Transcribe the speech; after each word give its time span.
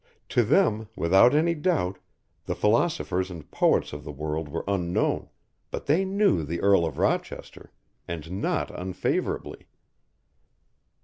To 0.29 0.41
them, 0.43 0.87
without 0.95 1.35
any 1.35 1.53
doubt, 1.53 1.99
the 2.45 2.55
philosophers 2.55 3.29
and 3.29 3.51
poets 3.51 3.93
of 3.93 4.03
the 4.03 4.11
world 4.11 4.49
were 4.49 4.63
unknown, 4.67 5.29
but 5.69 5.85
they 5.85 6.05
knew 6.05 6.43
the 6.43 6.59
Earl 6.59 6.87
of 6.87 6.97
Rochester, 6.97 7.71
and 8.07 8.41
not 8.41 8.71
unfavourably. 8.71 9.67